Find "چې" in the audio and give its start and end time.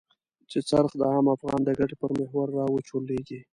0.49-0.59